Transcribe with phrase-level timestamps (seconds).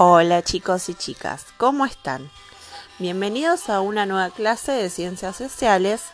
[0.00, 2.30] Hola chicos y chicas, ¿cómo están?
[3.00, 6.04] Bienvenidos a una nueva clase de ciencias sociales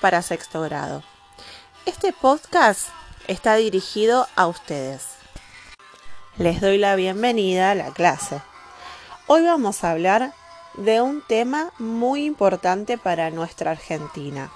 [0.00, 1.02] para sexto grado.
[1.84, 2.90] Este podcast
[3.26, 5.16] está dirigido a ustedes.
[6.36, 8.40] Les doy la bienvenida a la clase.
[9.26, 10.32] Hoy vamos a hablar
[10.74, 14.52] de un tema muy importante para nuestra Argentina.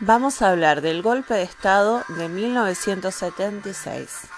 [0.00, 4.28] Vamos a hablar del golpe de Estado de 1976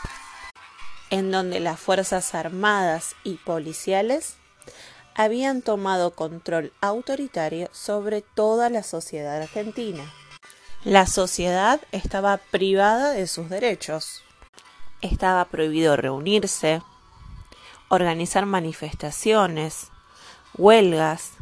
[1.11, 4.37] en donde las Fuerzas Armadas y policiales
[5.15, 10.05] habían tomado control autoritario sobre toda la sociedad argentina.
[10.85, 14.23] La sociedad estaba privada de sus derechos.
[15.01, 16.83] Estaba prohibido reunirse,
[17.89, 19.89] organizar manifestaciones,
[20.57, 21.33] huelgas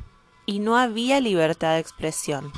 [0.46, 2.52] y no había libertad de expresión.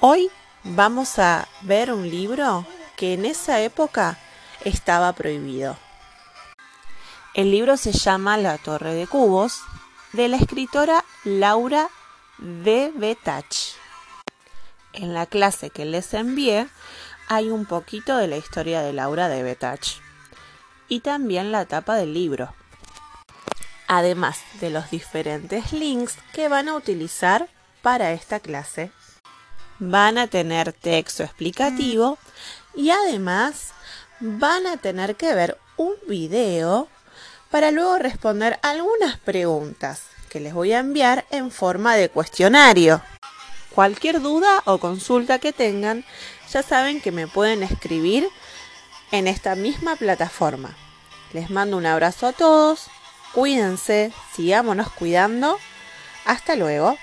[0.00, 0.30] Hoy
[0.62, 2.64] vamos a ver un libro
[2.96, 4.18] que en esa época
[4.64, 5.76] estaba prohibido.
[7.34, 9.60] El libro se llama La Torre de Cubos,
[10.12, 11.88] de la escritora Laura
[12.38, 13.76] de Betach.
[14.92, 16.68] En la clase que les envié
[17.28, 20.00] hay un poquito de la historia de Laura de Betach
[20.88, 22.54] y también la tapa del libro,
[23.86, 27.48] además de los diferentes links que van a utilizar
[27.82, 28.90] para esta clase.
[29.78, 32.18] Van a tener texto explicativo
[32.74, 33.74] y además
[34.20, 36.88] van a tener que ver un video
[37.50, 43.02] para luego responder algunas preguntas que les voy a enviar en forma de cuestionario.
[43.74, 46.04] Cualquier duda o consulta que tengan,
[46.50, 48.28] ya saben que me pueden escribir
[49.12, 50.76] en esta misma plataforma.
[51.32, 52.88] Les mando un abrazo a todos,
[53.32, 55.58] cuídense, sigámonos cuidando.
[56.24, 56.98] Hasta luego.